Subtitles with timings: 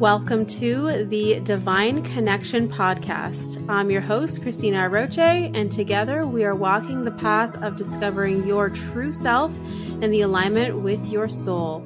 [0.00, 3.62] Welcome to the Divine Connection Podcast.
[3.68, 8.70] I'm your host, Cristina Aroche, and together we are walking the path of discovering your
[8.70, 9.54] true self
[10.00, 11.84] and the alignment with your soul.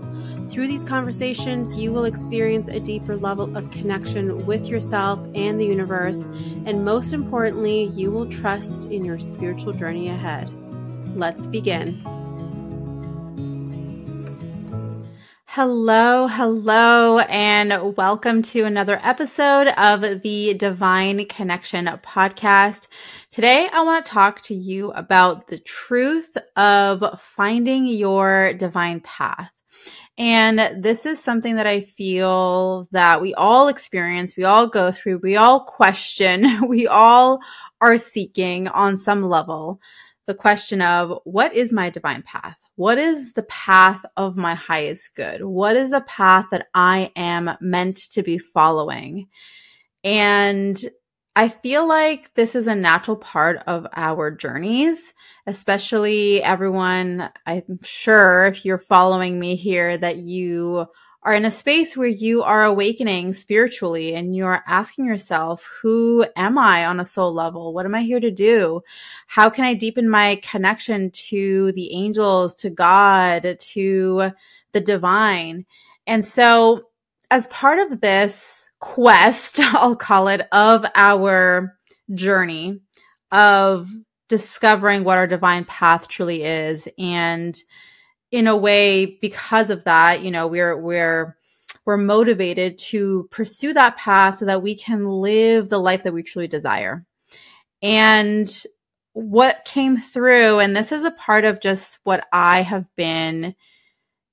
[0.49, 5.67] Through these conversations, you will experience a deeper level of connection with yourself and the
[5.67, 6.23] universe,
[6.67, 10.49] and most importantly, you will trust in your spiritual journey ahead.
[11.17, 12.24] Let's begin.
[15.57, 22.89] Hello, hello, and welcome to another episode of the Divine Connection podcast.
[23.31, 29.53] Today, I want to talk to you about the truth of finding your divine path.
[30.19, 35.19] And this is something that I feel that we all experience, we all go through,
[35.19, 37.39] we all question, we all
[37.81, 39.81] are seeking on some level
[40.27, 42.59] the question of what is my divine path?
[42.77, 45.45] What is the path of my highest good?
[45.45, 49.29] What is the path that I am meant to be following?
[50.03, 50.83] And
[51.37, 55.13] I feel like this is a natural part of our journeys,
[55.47, 57.31] especially everyone.
[57.47, 60.87] I'm sure if you're following me here that you
[61.25, 66.59] are in a space where you are awakening spiritually and you're asking yourself, who am
[66.59, 67.73] I on a soul level?
[67.73, 68.83] What am I here to do?
[69.27, 74.33] How can I deepen my connection to the angels, to God, to
[74.73, 75.65] the divine?
[76.07, 76.89] And so,
[77.31, 81.75] as part of this quest, I'll call it, of our
[82.13, 82.81] journey
[83.33, 83.89] of
[84.29, 87.57] discovering what our divine path truly is and
[88.35, 91.37] in a way because of that you know we're we're
[91.85, 96.23] we're motivated to pursue that path so that we can live the life that we
[96.23, 97.05] truly desire.
[97.83, 98.51] And
[99.13, 103.55] what came through and this is a part of just what i have been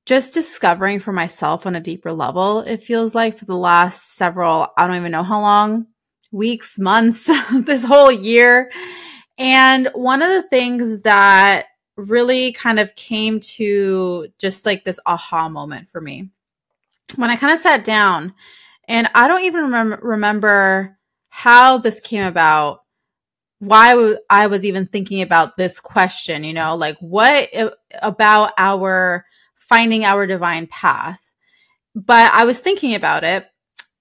[0.08, 4.70] just discovering for myself on a deeper level it feels like for the last several
[4.76, 5.86] i don't even know how long
[6.32, 7.30] weeks months
[7.66, 8.72] this whole year.
[9.38, 11.68] And one of the things that
[12.10, 16.30] really kind of came to just like this aha moment for me
[17.16, 18.34] when I kind of sat down
[18.88, 20.98] and I don't even remember, remember
[21.30, 22.84] how this came about,
[23.60, 27.50] why I was even thinking about this question, you know, like what
[27.94, 29.26] about our
[29.56, 31.22] finding our divine path.
[31.94, 33.48] But I was thinking about it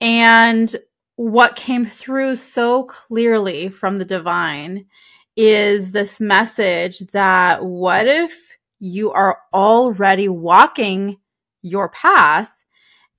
[0.00, 0.74] and
[1.16, 4.86] what came through so clearly from the divine
[5.36, 11.18] is this message that what if you are already walking
[11.62, 12.50] your path?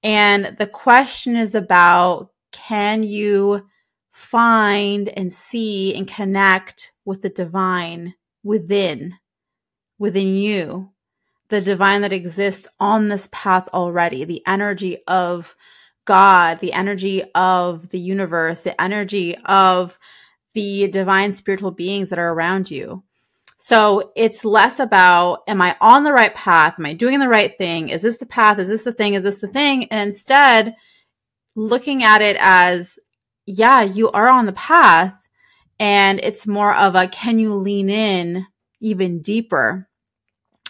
[0.04, 3.68] And the question is about can you
[4.12, 9.16] find and see and connect with the divine within,
[9.98, 10.92] within you,
[11.50, 15.56] the divine that exists on this path already, the energy of
[16.06, 19.98] God, the energy of the universe, the energy of
[20.54, 23.04] the divine spiritual beings that are around you.
[23.58, 26.76] So it's less about, am I on the right path?
[26.80, 27.90] Am I doing the right thing?
[27.90, 28.58] Is this the path?
[28.58, 29.14] Is this the thing?
[29.14, 29.86] Is this the thing?
[29.86, 30.76] And instead,
[31.56, 32.98] looking at it as,
[33.46, 35.14] yeah, you are on the path.
[35.80, 38.48] And it's more of a, can you lean in
[38.80, 39.88] even deeper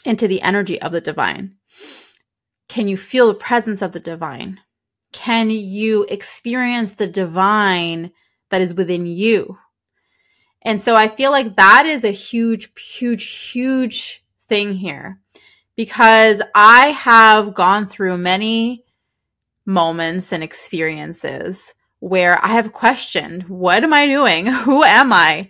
[0.03, 1.56] into the energy of the divine?
[2.68, 4.59] Can you feel the presence of the divine?
[5.13, 8.12] Can you experience the divine
[8.50, 9.58] that is within you?
[10.64, 15.20] And so I feel like that is a huge, huge, huge thing here
[15.76, 18.86] because I have gone through many
[19.66, 24.46] moments and experiences where I have questioned, what am I doing?
[24.66, 25.50] Who am I?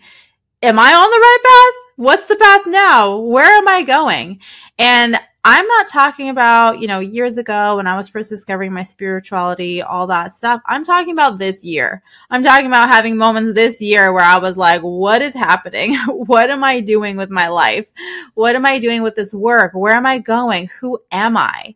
[0.62, 1.94] Am I on the right path?
[1.96, 3.18] What's the path now?
[3.18, 4.40] Where am I going?
[4.78, 8.84] And I'm not talking about, you know, years ago when I was first discovering my
[8.84, 10.62] spirituality, all that stuff.
[10.68, 12.04] I'm talking about this year.
[12.30, 15.96] I'm talking about having moments this year where I was like, what is happening?
[16.08, 17.88] what am I doing with my life?
[18.36, 19.74] What am I doing with this work?
[19.74, 20.70] Where am I going?
[20.80, 21.74] Who am I?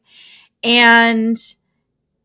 [0.64, 1.38] And,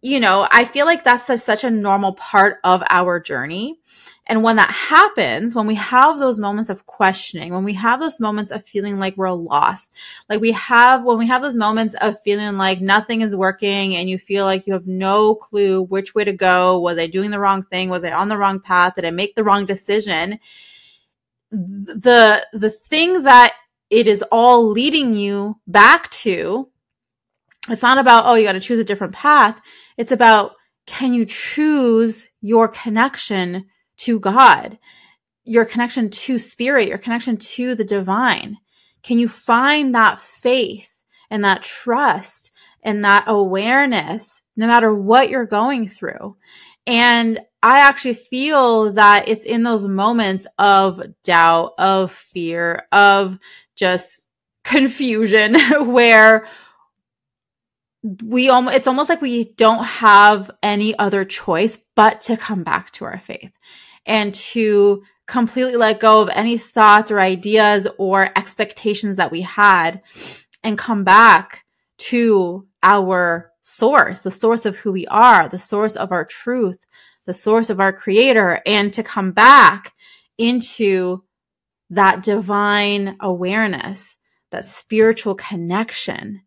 [0.03, 3.79] you know, I feel like that's a, such a normal part of our journey.
[4.27, 8.21] And when that happens, when we have those moments of questioning, when we have those
[8.21, 9.93] moments of feeling like we're lost,
[10.29, 14.09] like we have, when we have those moments of feeling like nothing is working and
[14.09, 17.41] you feel like you have no clue which way to go, was I doing the
[17.41, 17.91] wrong thing?
[17.91, 18.95] Was I on the wrong path?
[18.95, 20.39] Did I make the wrong decision?
[21.51, 23.55] The, the thing that
[23.91, 26.70] it is all leading you back to,
[27.69, 29.61] it's not about, oh, you got to choose a different path.
[29.97, 30.53] It's about,
[30.87, 33.67] can you choose your connection
[33.99, 34.79] to God,
[35.45, 38.57] your connection to spirit, your connection to the divine?
[39.03, 40.91] Can you find that faith
[41.31, 42.51] and that trust
[42.83, 46.37] and that awareness, no matter what you're going through.
[46.87, 53.39] And I actually feel that it's in those moments of doubt, of fear, of
[53.77, 54.29] just
[54.65, 55.59] confusion
[55.93, 56.49] where
[58.03, 62.91] we almost it's almost like we don't have any other choice but to come back
[62.93, 63.53] to our faith
[64.07, 70.03] and to completely let go of any thoughts or ideas or expectations that we had
[70.65, 71.65] and come back
[71.99, 76.87] to our source, the source of who we are, the source of our truth,
[77.27, 79.95] the source of our creator, and to come back
[80.39, 81.23] into
[81.91, 84.17] that divine awareness,
[84.51, 86.43] that spiritual connection.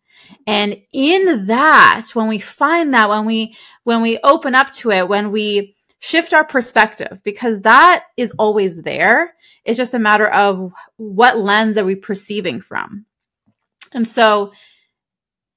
[0.46, 5.08] And in that, when we find that, when we, when we open up to it,
[5.08, 9.36] when we shift our perspective, because that is always there.
[9.64, 13.06] It's just a matter of what lens are we perceiving from.
[13.94, 14.52] And so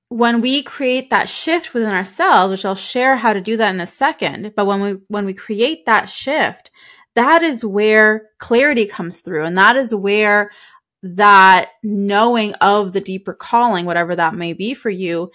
[0.09, 3.81] when we create that shift within ourselves, which I'll share how to do that in
[3.81, 6.71] a second, but when we when we create that shift,
[7.17, 10.53] that is where clarity comes through and that is where
[11.03, 15.31] that knowing of the deeper calling, whatever that may be for you,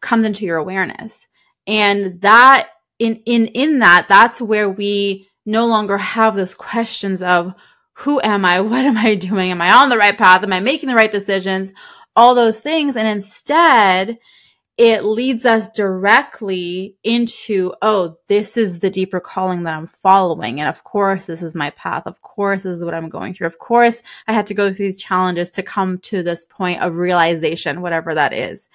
[0.00, 1.26] comes into your awareness.
[1.66, 7.54] And that in in in that, that's where we no longer have those questions of
[7.94, 8.60] who am I?
[8.62, 9.50] What am I doing?
[9.50, 10.42] Am I on the right path?
[10.42, 11.72] Am I making the right decisions?
[12.16, 12.96] all those things.
[12.96, 14.18] And instead,
[14.80, 20.58] it leads us directly into, oh, this is the deeper calling that I'm following.
[20.58, 22.04] And of course, this is my path.
[22.06, 23.48] Of course, this is what I'm going through.
[23.48, 26.96] Of course, I had to go through these challenges to come to this point of
[26.96, 28.70] realization, whatever that is.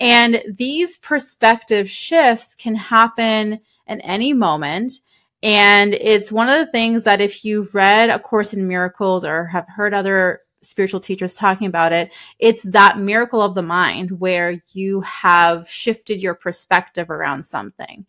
[0.00, 4.94] And these perspective shifts can happen at any moment.
[5.42, 9.48] And it's one of the things that if you've read A Course in Miracles or
[9.48, 12.12] have heard other spiritual teachers talking about it.
[12.38, 18.06] It's that miracle of the mind where you have shifted your perspective around something.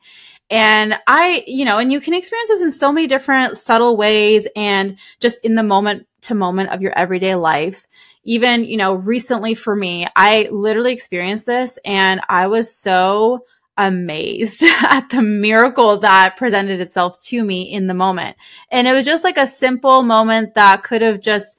[0.50, 4.48] And I, you know, and you can experience this in so many different subtle ways
[4.56, 7.88] and just in the moment to moment of your everyday life.
[8.24, 13.46] Even, you know, recently for me, I literally experienced this and I was so
[13.78, 18.38] amazed at the miracle that presented itself to me in the moment.
[18.70, 21.58] And it was just like a simple moment that could have just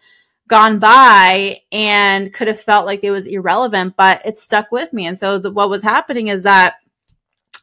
[0.48, 5.06] gone by and could have felt like it was irrelevant, but it stuck with me.
[5.06, 6.76] And so the, what was happening is that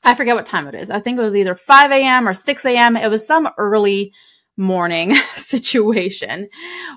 [0.03, 0.89] I forget what time it is.
[0.89, 2.27] I think it was either 5 a.m.
[2.27, 2.97] or 6 a.m.
[2.97, 4.13] It was some early
[4.57, 6.49] morning situation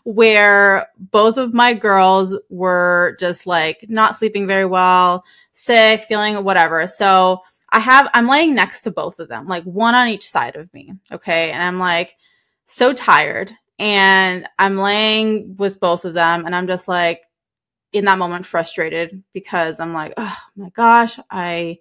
[0.04, 6.86] where both of my girls were just like not sleeping very well, sick, feeling whatever.
[6.86, 10.56] So I have, I'm laying next to both of them, like one on each side
[10.56, 10.94] of me.
[11.12, 11.50] Okay.
[11.50, 12.16] And I'm like
[12.66, 17.22] so tired and I'm laying with both of them and I'm just like
[17.92, 21.78] in that moment frustrated because I'm like, oh my gosh, I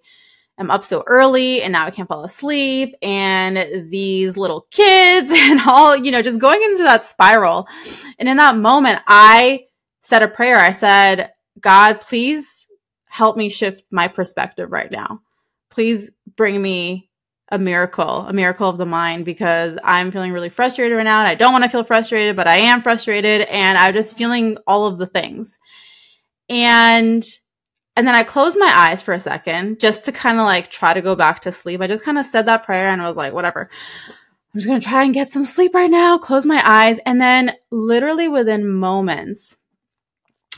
[0.58, 5.60] am up so early and now I can't fall asleep and these little kids and
[5.66, 7.68] all, you know, just going into that spiral.
[8.18, 9.66] And in that moment, I
[10.02, 10.56] said a prayer.
[10.56, 12.66] I said, God, please
[13.06, 15.20] help me shift my perspective right now.
[15.70, 17.10] Please bring me
[17.54, 21.28] a miracle, a miracle of the mind because I'm feeling really frustrated right now and
[21.28, 24.86] I don't want to feel frustrated, but I am frustrated and I'm just feeling all
[24.86, 25.58] of the things.
[26.48, 27.24] And
[27.96, 30.94] and then I closed my eyes for a second just to kind of like try
[30.94, 31.80] to go back to sleep.
[31.80, 33.70] I just kind of said that prayer and I was like, whatever.
[34.08, 36.18] I'm just going to try and get some sleep right now.
[36.18, 36.98] Close my eyes.
[37.06, 39.56] And then literally within moments,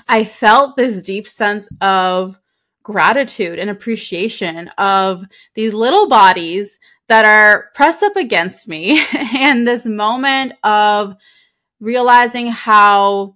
[0.09, 2.39] I felt this deep sense of
[2.87, 5.25] gratitude and appreciation of
[5.55, 6.79] these little bodies
[7.09, 11.17] that are pressed up against me and this moment of
[11.81, 13.35] realizing how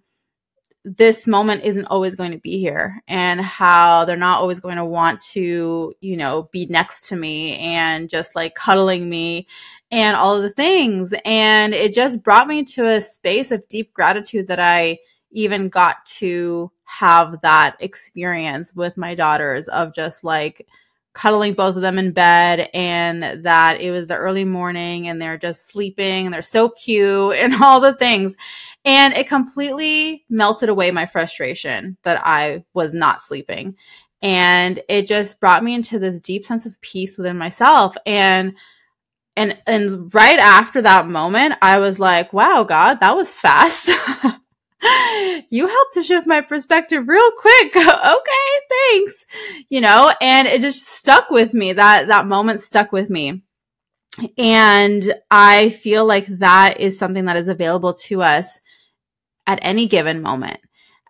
[0.85, 4.85] this moment isn't always going to be here and how they're not always going to
[4.85, 9.49] want to, you know, be next to me and just like cuddling me
[9.90, 11.12] and all of the things.
[11.25, 16.04] And it just brought me to a space of deep gratitude that I even got
[16.06, 20.66] to have that experience with my daughters of just like
[21.12, 25.38] cuddling both of them in bed and that it was the early morning and they're
[25.38, 28.37] just sleeping and they're so cute and all the things.
[28.84, 33.76] And it completely melted away my frustration that I was not sleeping.
[34.22, 37.96] And it just brought me into this deep sense of peace within myself.
[38.06, 38.54] And
[39.37, 43.90] and and right after that moment, I was like, wow, God, that was fast.
[45.50, 47.76] you helped to shift my perspective real quick.
[47.76, 49.26] okay, thanks.
[49.68, 51.72] You know, and it just stuck with me.
[51.72, 53.42] That that moment stuck with me.
[54.37, 58.60] And I feel like that is something that is available to us
[59.46, 60.60] at any given moment.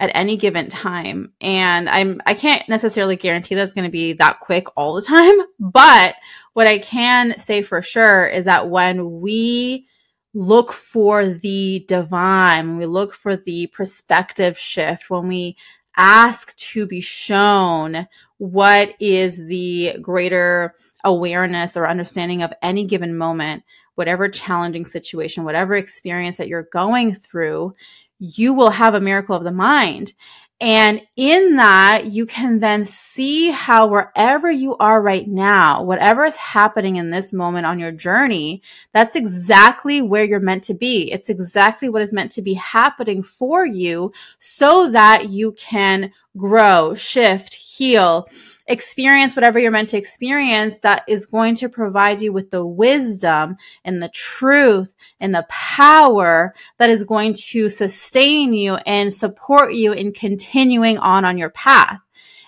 [0.01, 1.33] at any given time.
[1.41, 5.39] And I'm I can't necessarily guarantee that's going to be that quick all the time,
[5.61, 6.17] but
[6.55, 9.87] what I can say for sure is that when we
[10.35, 15.57] look for the divine, when we look for the perspective shift, when we
[15.97, 18.07] ask to be shown
[18.39, 23.65] what is the greater awareness or understanding of any given moment,
[23.97, 27.75] whatever challenging situation, whatever experience that you're going through,
[28.19, 30.13] you will have a miracle of the mind.
[30.63, 36.37] And in that, you can then see how wherever you are right now, whatever is
[36.37, 38.61] happening in this moment on your journey,
[38.93, 41.11] that's exactly where you're meant to be.
[41.11, 46.95] It's exactly what is meant to be happening for you so that you can grow,
[46.95, 48.29] shift, heal,
[48.71, 53.57] experience whatever you're meant to experience that is going to provide you with the wisdom
[53.85, 59.93] and the truth and the power that is going to sustain you and support you
[59.93, 61.99] in continuing on on your path.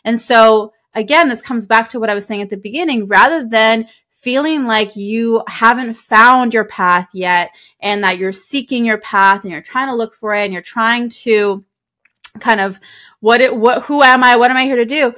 [0.04, 3.46] And so again, this comes back to what I was saying at the beginning, rather
[3.46, 7.50] than feeling like you haven't found your path yet
[7.80, 10.62] and that you're seeking your path and you're trying to look for it and you're
[10.62, 11.64] trying to
[12.38, 12.78] kind of
[13.20, 14.36] what it what who am I?
[14.36, 15.14] What am I here to do?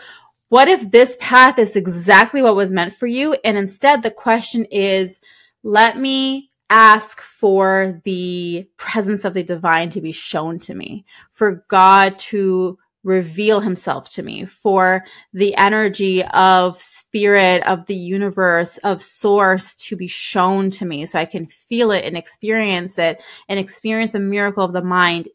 [0.55, 3.35] What if this path is exactly what was meant for you?
[3.43, 5.19] And instead, the question is,
[5.65, 11.65] let me ask for the presence of the divine to be shown to me, for
[11.67, 19.03] God to reveal himself to me, for the energy of spirit, of the universe, of
[19.03, 23.59] source to be shown to me so I can feel it and experience it and
[23.59, 25.29] experience a miracle of the mind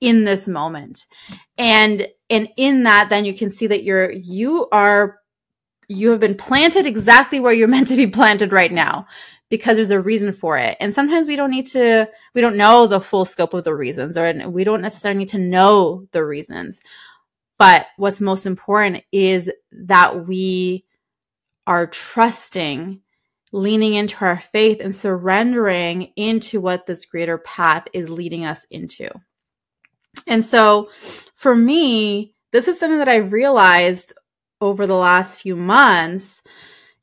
[0.00, 1.06] in this moment.
[1.58, 5.20] And and in that then you can see that you're you are
[5.88, 9.06] you have been planted exactly where you're meant to be planted right now
[9.50, 10.76] because there's a reason for it.
[10.80, 14.16] And sometimes we don't need to, we don't know the full scope of the reasons
[14.16, 16.80] or we don't necessarily need to know the reasons.
[17.58, 20.86] But what's most important is that we
[21.66, 23.00] are trusting,
[23.52, 29.10] leaning into our faith and surrendering into what this greater path is leading us into.
[30.26, 30.90] And so
[31.34, 34.12] for me, this is something that I've realized
[34.60, 36.42] over the last few months.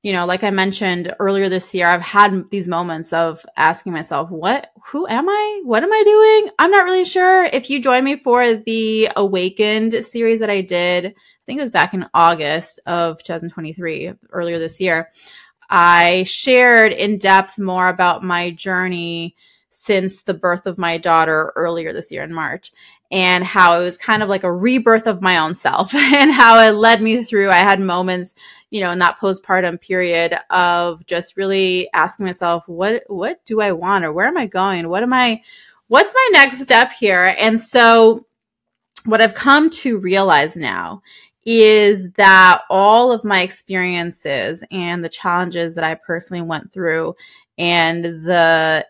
[0.03, 4.29] You know, like I mentioned earlier this year, I've had these moments of asking myself,
[4.29, 5.61] what, who am I?
[5.65, 6.53] What am I doing?
[6.59, 7.45] I'm not really sure.
[7.45, 11.13] If you join me for the Awakened series that I did, I
[11.45, 15.09] think it was back in August of 2023, earlier this year,
[15.69, 19.35] I shared in depth more about my journey
[19.79, 22.71] since the birth of my daughter earlier this year in March
[23.11, 26.59] and how it was kind of like a rebirth of my own self and how
[26.59, 27.49] it led me through.
[27.49, 28.33] I had moments,
[28.71, 33.71] you know, in that postpartum period of just really asking myself, what, what do I
[33.71, 34.89] want or where am I going?
[34.89, 35.41] What am I,
[35.87, 37.35] what's my next step here?
[37.37, 38.25] And so
[39.05, 41.03] what I've come to realize now
[41.45, 47.15] is that all of my experiences and the challenges that I personally went through
[47.57, 48.85] and the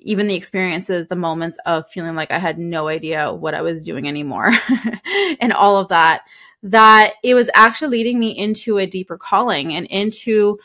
[0.00, 3.84] even the experiences, the moments of feeling like I had no idea what I was
[3.84, 4.52] doing anymore
[5.40, 6.22] and all of that,
[6.62, 10.58] that it was actually leading me into a deeper calling and into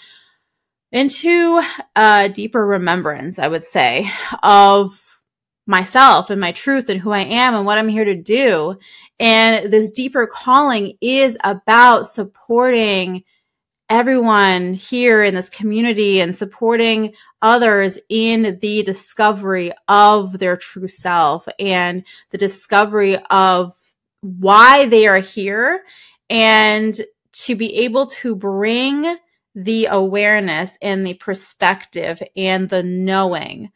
[0.91, 1.59] into
[1.95, 4.11] a deeper remembrance, I would say,
[4.43, 5.19] of
[5.65, 8.77] myself and my truth and who I am and what I'm here to do.
[9.19, 13.23] And this deeper calling is about supporting
[13.93, 21.47] everyone here in this community and supporting others in the discovery of their true self
[21.59, 23.77] and the discovery of
[24.21, 25.83] why they are here
[26.27, 27.01] and
[27.33, 29.15] to be able to bring
[29.53, 33.71] the awareness and the perspective and the knowing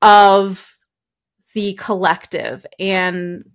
[0.00, 0.78] of
[1.54, 3.50] the collective and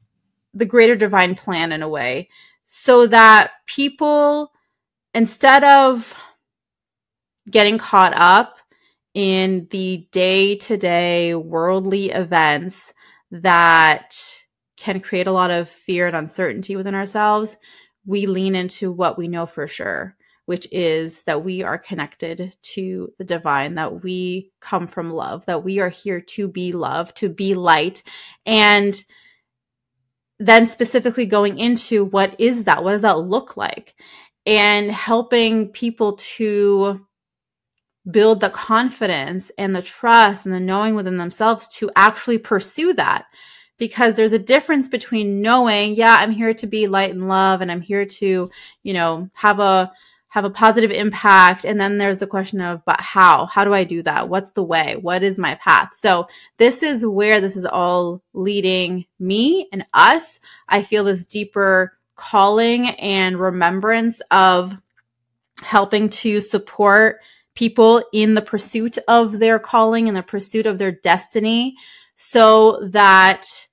[0.53, 2.27] the greater divine plan in a way
[2.65, 4.52] so that people
[5.13, 6.15] instead of
[7.49, 8.57] getting caught up
[9.13, 12.93] in the day to day worldly events
[13.31, 14.15] that
[14.77, 17.57] can create a lot of fear and uncertainty within ourselves,
[18.05, 20.15] we lean into what we know for sure,
[20.45, 25.63] which is that we are connected to the divine, that we come from love, that
[25.63, 28.03] we are here to be love, to be light.
[28.45, 29.01] And
[30.39, 32.83] then specifically going into what is that?
[32.83, 33.95] What does that look like?
[34.45, 37.05] And helping people to
[38.09, 43.25] build the confidence and the trust and the knowing within themselves to actually pursue that
[43.77, 47.71] because there's a difference between knowing yeah i'm here to be light and love and
[47.71, 48.51] i'm here to
[48.83, 49.89] you know have a
[50.33, 51.63] have a positive impact.
[51.63, 53.45] And then there's the question of, but how?
[53.45, 54.29] How do I do that?
[54.29, 54.95] What's the way?
[54.99, 55.91] What is my path?
[55.93, 60.39] So this is where this is all leading me and us.
[60.67, 64.75] I feel this deeper calling and remembrance of
[65.61, 67.19] helping to support
[67.55, 71.75] people in the pursuit of their calling and the pursuit of their destiny
[72.15, 73.67] so that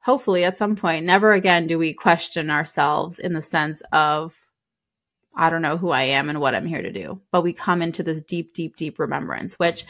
[0.00, 4.38] hopefully at some point never again do we question ourselves in the sense of
[5.38, 7.20] I don't know who I am and what I'm here to do.
[7.30, 9.86] But we come into this deep, deep, deep remembrance, which,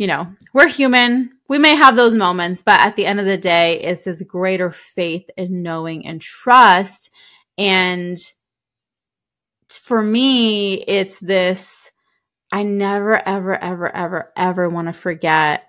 [0.00, 1.30] you know, we're human.
[1.46, 4.70] We may have those moments, but at the end of the day, it's this greater
[4.70, 7.10] faith in knowing and trust.
[7.58, 8.16] And
[9.68, 11.90] for me, it's this
[12.50, 15.66] I never, ever, ever, ever, ever want to forget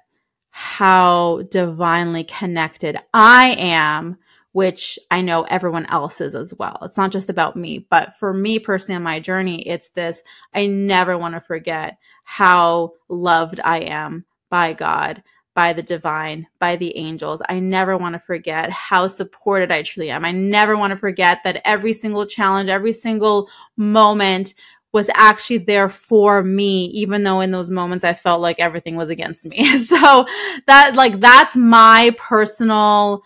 [0.49, 4.17] how divinely connected I am,
[4.53, 6.77] which I know everyone else is as well.
[6.83, 10.21] It's not just about me, but for me personally on my journey, it's this
[10.53, 11.97] I never want to forget
[12.31, 15.21] how loved I am by God,
[15.53, 17.41] by the divine, by the angels.
[17.49, 20.23] I never want to forget how supported I truly am.
[20.23, 24.53] I never want to forget that every single challenge, every single moment
[24.93, 29.09] was actually there for me, even though in those moments I felt like everything was
[29.09, 29.77] against me.
[29.77, 30.25] So
[30.67, 33.23] that, like, that's my personal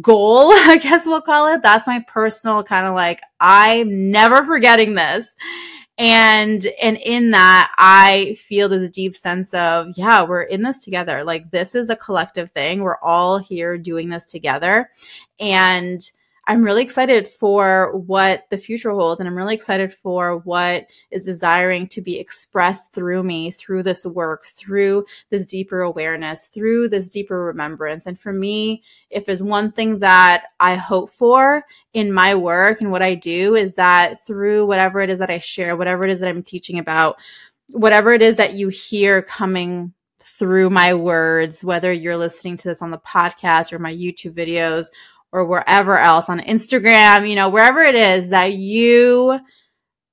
[0.00, 1.60] goal, I guess we'll call it.
[1.62, 5.36] That's my personal kind of like, I'm never forgetting this.
[5.98, 11.24] And, and in that, I feel this deep sense of, yeah, we're in this together.
[11.24, 12.82] Like, this is a collective thing.
[12.82, 14.90] We're all here doing this together.
[15.40, 16.00] And,
[16.48, 19.18] I'm really excited for what the future holds.
[19.18, 24.06] And I'm really excited for what is desiring to be expressed through me, through this
[24.06, 28.06] work, through this deeper awareness, through this deeper remembrance.
[28.06, 32.92] And for me, if there's one thing that I hope for in my work and
[32.92, 36.20] what I do is that through whatever it is that I share, whatever it is
[36.20, 37.16] that I'm teaching about,
[37.72, 42.82] whatever it is that you hear coming through my words, whether you're listening to this
[42.82, 44.86] on the podcast or my YouTube videos
[45.36, 49.38] or wherever else on Instagram, you know, wherever it is that you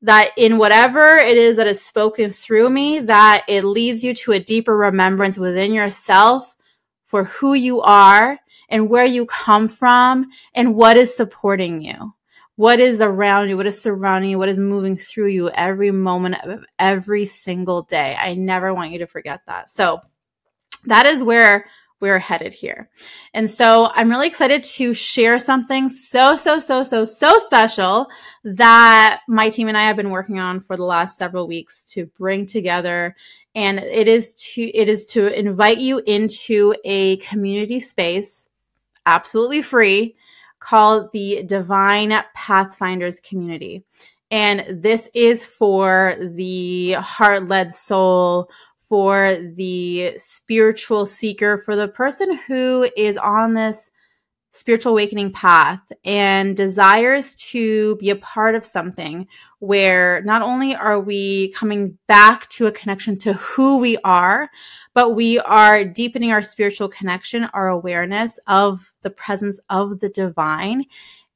[0.03, 4.33] that in whatever it is that is spoken through me, that it leads you to
[4.33, 6.55] a deeper remembrance within yourself
[7.05, 12.13] for who you are and where you come from and what is supporting you.
[12.55, 13.55] What is around you?
[13.55, 14.37] What is surrounding you?
[14.37, 18.15] What is moving through you every moment of every single day?
[18.19, 19.69] I never want you to forget that.
[19.69, 20.01] So
[20.85, 21.65] that is where
[22.03, 22.89] we're headed here.
[23.33, 28.09] And so I'm really excited to share something so, so, so, so, so special
[28.43, 32.07] that my team and I have been working on for the last several weeks to
[32.07, 33.15] bring together.
[33.55, 38.49] And it is to, it is to invite you into a community space,
[39.05, 40.17] absolutely free,
[40.59, 43.85] called the Divine Pathfinders Community.
[44.29, 48.49] And this is for the heart led soul
[48.93, 53.89] for the spiritual seeker, for the person who is on this
[54.51, 59.25] spiritual awakening path and desires to be a part of something
[59.57, 64.47] where not only are we coming back to a connection to who we are,
[64.93, 70.85] but we are deepening our spiritual connection, our awareness of the presence of the divine.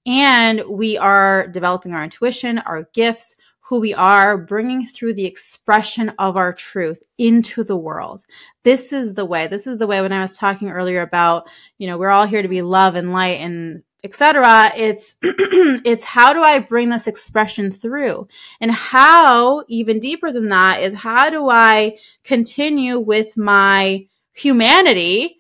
[0.05, 3.33] And we are developing our intuition, our gifts,
[3.67, 8.23] who we are, bringing through the expression of our truth into the world.
[8.63, 9.47] This is the way.
[9.47, 12.41] This is the way when I was talking earlier about, you know, we're all here
[12.41, 14.71] to be love and light and etc.
[14.77, 18.29] It's, it's how do I bring this expression through?
[18.61, 25.37] And how, even deeper than that, is how do I continue with my humanity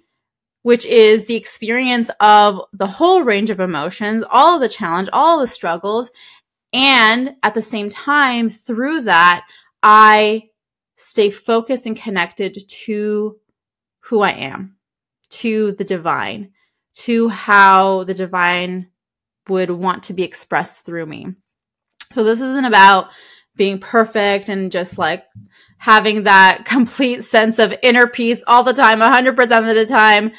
[0.67, 5.39] which is the experience of the whole range of emotions, all of the challenge, all
[5.39, 6.11] the struggles,
[6.73, 9.45] and at the same time, through that,
[9.81, 10.49] I
[10.97, 13.37] stay focused and connected to
[14.01, 14.77] who I am,
[15.29, 16.51] to the divine,
[16.95, 18.89] to how the divine
[19.47, 21.27] would want to be expressed through me.
[22.11, 23.09] So this isn't about
[23.55, 25.25] being perfect and just like
[25.77, 30.31] having that complete sense of inner peace all the time, 100% of the time,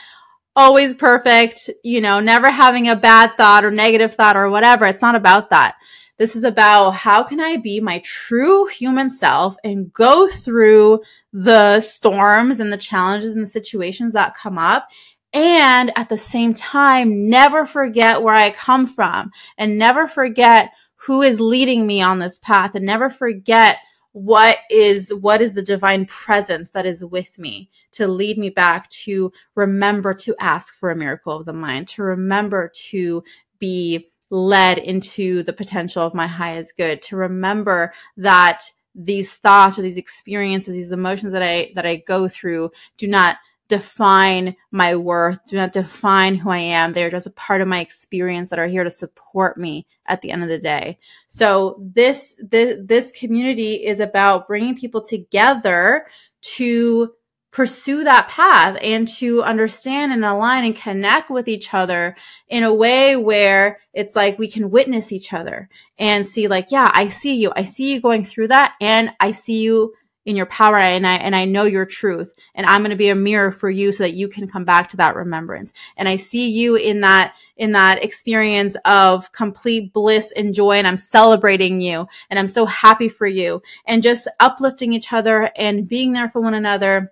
[0.57, 4.87] always perfect, you know, never having a bad thought or negative thought or whatever.
[4.87, 5.77] It's not about that.
[6.18, 11.00] This is about how can I be my true human self and go through
[11.33, 14.88] the storms and the challenges and the situations that come up
[15.33, 21.22] and at the same time never forget where I come from and never forget who
[21.22, 23.78] is leading me on this path and never forget
[24.12, 28.88] what is what is the divine presence that is with me to lead me back
[28.90, 33.22] to remember to ask for a miracle of the mind to remember to
[33.59, 38.64] be led into the potential of my highest good, to remember that
[38.95, 43.37] these thoughts or these experiences, these emotions that I, that I go through do not
[43.69, 46.93] define my worth, do not define who I am.
[46.93, 50.31] They're just a part of my experience that are here to support me at the
[50.31, 50.99] end of the day.
[51.29, 56.07] So this, this, this community is about bringing people together
[56.41, 57.12] to
[57.59, 62.14] pursue that path and to understand and align and connect with each other
[62.47, 65.68] in a way where it's like we can witness each other
[65.99, 67.53] and see like, yeah, I see you.
[67.57, 69.92] I see you going through that and I see you
[70.25, 73.09] in your power and I and I know your truth and I'm going to be
[73.09, 75.73] a mirror for you so that you can come back to that remembrance.
[75.97, 80.87] And I see you in that in that experience of complete bliss and joy and
[80.87, 85.88] I'm celebrating you and I'm so happy for you and just uplifting each other and
[85.88, 87.11] being there for one another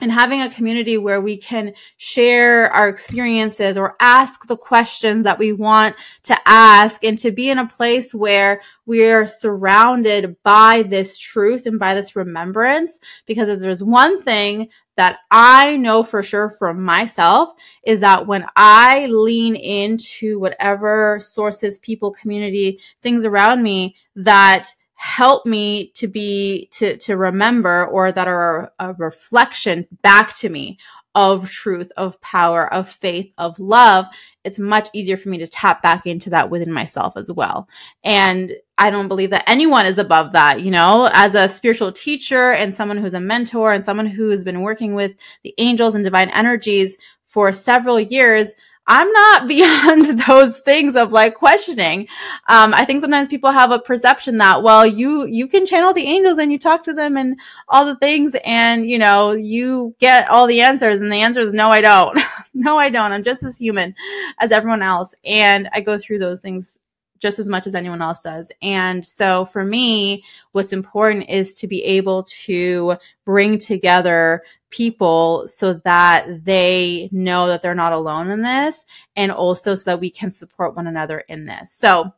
[0.00, 5.38] and having a community where we can share our experiences or ask the questions that
[5.38, 11.18] we want to ask and to be in a place where we're surrounded by this
[11.18, 13.00] truth and by this remembrance.
[13.26, 17.52] Because if there's one thing that I know for sure from myself
[17.84, 24.66] is that when I lean into whatever sources, people, community, things around me that
[25.06, 30.78] help me to be to to remember or that are a, reflection back to me
[31.14, 34.04] of truth, of power, of faith, of love,
[34.44, 37.68] it's much easier for me to tap back into that within myself as well.
[38.04, 42.52] And I don't believe that anyone is above that, you know, as a spiritual teacher
[42.52, 46.30] and someone who's a mentor and someone who's been working with the angels and divine
[46.30, 48.52] energies for several years.
[48.86, 52.08] I'm not beyond those things of like questioning.
[52.48, 56.06] Um, I think sometimes people have a perception that, well, you, you can channel the
[56.06, 60.28] angels and you talk to them and all the things and, you know, you get
[60.28, 61.00] all the answers.
[61.00, 62.18] And the answer is no, I don't.
[62.54, 63.12] no, I don't.
[63.12, 63.94] I'm just as human
[64.38, 65.14] as everyone else.
[65.24, 66.78] And I go through those things
[67.18, 68.52] just as much as anyone else does.
[68.62, 74.42] And so for me, what's important is to be able to bring together
[74.76, 78.84] people so that they know that they're not alone in this
[79.16, 81.72] and also so that we can support one another in this.
[81.72, 82.12] So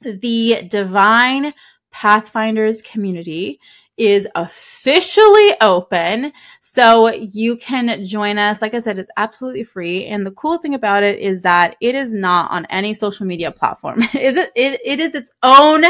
[0.00, 1.54] the Divine
[1.92, 3.60] Pathfinders community
[3.96, 6.32] is officially open.
[6.60, 8.60] So you can join us.
[8.60, 10.06] Like I said, it's absolutely free.
[10.06, 13.50] And the cool thing about it is that it is not on any social media
[13.52, 14.02] platform.
[14.12, 15.84] it, it, it is its own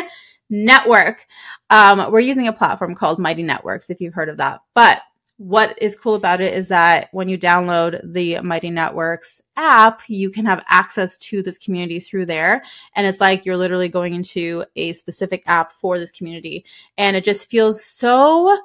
[0.51, 1.27] network.
[1.71, 4.61] Um, we're using a platform called Mighty Networks, if you've heard of that.
[4.75, 5.01] But
[5.39, 10.31] what is cool about it is that when you download the Mighty Networks app, you
[10.31, 12.63] can have access to this community through there.
[12.95, 16.65] And it's like you're literally going into a specific app for this community.
[16.97, 18.57] And it just feels so,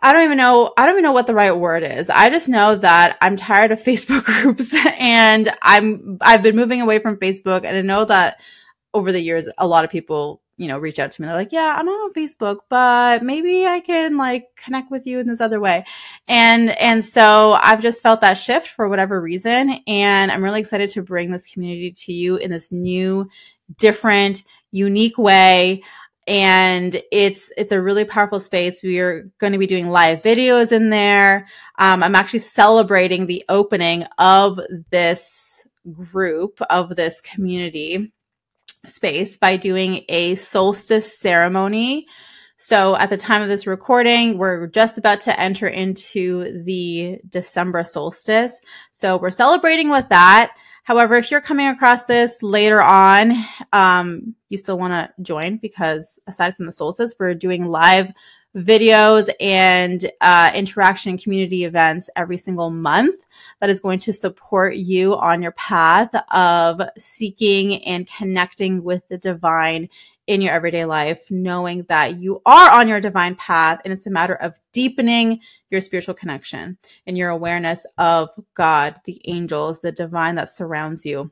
[0.00, 2.08] I don't even know, I don't even know what the right word is.
[2.08, 6.98] I just know that I'm tired of Facebook groups and I'm, I've been moving away
[6.98, 8.40] from Facebook and I know that
[8.94, 11.26] over the years, a lot of people you know, reach out to me.
[11.26, 15.26] They're like, yeah, I'm on Facebook, but maybe I can like connect with you in
[15.26, 15.86] this other way.
[16.28, 19.70] And, and so I've just felt that shift for whatever reason.
[19.86, 23.26] And I'm really excited to bring this community to you in this new,
[23.78, 25.82] different, unique way
[26.26, 28.82] and it's it's a really powerful space.
[28.84, 31.48] We are going to be doing live videos in there.
[31.78, 38.12] Um, I'm actually celebrating the opening of this group of this community
[38.86, 42.06] space by doing a solstice ceremony.
[42.56, 47.84] So at the time of this recording, we're just about to enter into the December
[47.84, 48.60] solstice.
[48.92, 50.52] So we're celebrating with that.
[50.84, 53.32] However, if you're coming across this later on,
[53.72, 58.12] um, you still want to join because aside from the solstice, we're doing live
[58.56, 63.26] videos and uh, interaction community events every single month
[63.60, 69.18] that is going to support you on your path of seeking and connecting with the
[69.18, 69.88] divine
[70.26, 74.10] in your everyday life, knowing that you are on your divine path and it's a
[74.10, 80.36] matter of deepening your spiritual connection and your awareness of God, the angels, the divine
[80.36, 81.30] that surrounds you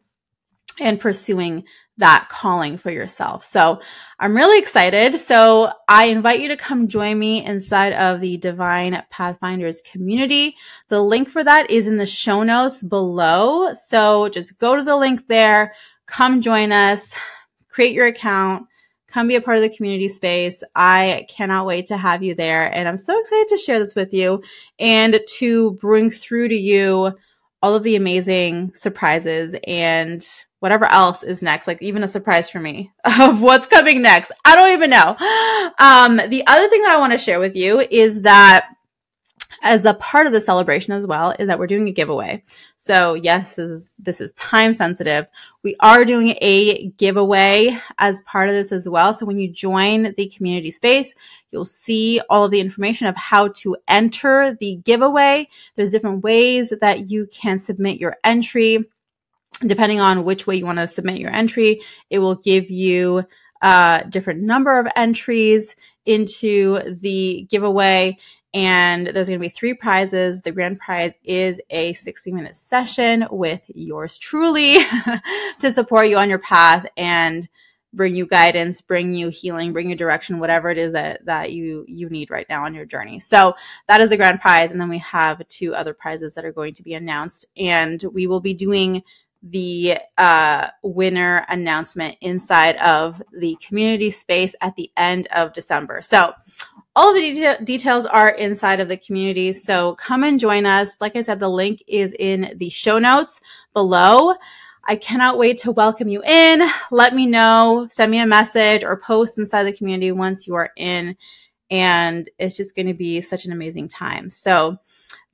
[0.80, 1.64] and pursuing
[1.98, 3.44] that calling for yourself.
[3.44, 3.80] So
[4.20, 5.20] I'm really excited.
[5.20, 10.56] So I invite you to come join me inside of the Divine Pathfinders community.
[10.88, 13.72] The link for that is in the show notes below.
[13.74, 15.74] So just go to the link there,
[16.06, 17.14] come join us,
[17.68, 18.68] create your account,
[19.08, 20.62] come be a part of the community space.
[20.76, 22.72] I cannot wait to have you there.
[22.72, 24.42] And I'm so excited to share this with you
[24.78, 27.12] and to bring through to you
[27.62, 30.26] all of the amazing surprises and
[30.60, 34.32] whatever else is next, like even a surprise for me of what's coming next.
[34.44, 35.16] I don't even know.
[35.78, 38.68] Um, the other thing that I want to share with you is that
[39.62, 42.42] as a part of the celebration as well is that we're doing a giveaway.
[42.76, 45.26] So yes, this is, this is time sensitive.
[45.62, 49.12] We are doing a giveaway as part of this as well.
[49.12, 51.14] So when you join the community space,
[51.50, 55.48] you'll see all of the information of how to enter the giveaway.
[55.74, 58.88] There's different ways that you can submit your entry.
[59.60, 63.24] Depending on which way you want to submit your entry, it will give you
[63.60, 65.74] a different number of entries
[66.06, 68.16] into the giveaway
[68.54, 70.40] and there's going to be three prizes.
[70.40, 74.78] The grand prize is a 60 minute session with yours truly
[75.60, 77.48] to support you on your path and
[77.92, 81.84] bring you guidance, bring you healing, bring you direction, whatever it is that, that you,
[81.88, 83.18] you need right now on your journey.
[83.18, 83.54] So
[83.86, 84.70] that is the grand prize.
[84.70, 88.26] And then we have two other prizes that are going to be announced and we
[88.26, 89.02] will be doing
[89.42, 96.02] the uh, winner announcement inside of the community space at the end of December.
[96.02, 96.32] So
[96.98, 99.52] all the deta- details are inside of the community.
[99.52, 100.96] So come and join us.
[101.00, 103.40] Like I said, the link is in the show notes
[103.72, 104.34] below.
[104.82, 106.68] I cannot wait to welcome you in.
[106.90, 110.70] Let me know, send me a message or post inside the community once you are
[110.76, 111.16] in.
[111.70, 114.28] And it's just going to be such an amazing time.
[114.28, 114.76] So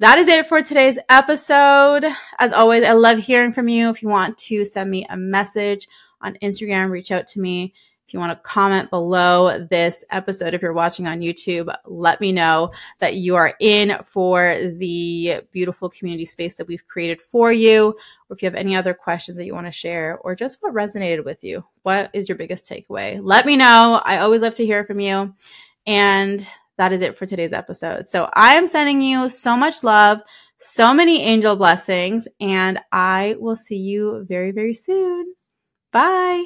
[0.00, 2.04] that is it for today's episode.
[2.38, 3.88] As always, I love hearing from you.
[3.88, 5.88] If you want to send me a message
[6.20, 7.72] on Instagram, reach out to me.
[8.06, 12.32] If you want to comment below this episode, if you're watching on YouTube, let me
[12.32, 17.96] know that you are in for the beautiful community space that we've created for you.
[18.28, 20.74] Or if you have any other questions that you want to share, or just what
[20.74, 21.64] resonated with you.
[21.82, 23.18] What is your biggest takeaway?
[23.22, 24.02] Let me know.
[24.04, 25.34] I always love to hear from you.
[25.86, 28.06] And that is it for today's episode.
[28.06, 30.20] So I am sending you so much love,
[30.58, 35.34] so many angel blessings, and I will see you very, very soon.
[35.92, 36.44] Bye.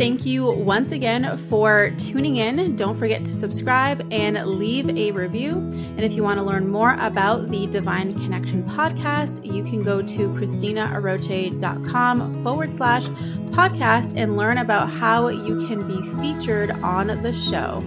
[0.00, 2.74] Thank you once again for tuning in.
[2.74, 5.56] Don't forget to subscribe and leave a review.
[5.56, 10.00] And if you want to learn more about the Divine Connection podcast, you can go
[10.00, 13.04] to cristinaaroche.com forward slash
[13.50, 17.84] podcast and learn about how you can be featured on the show.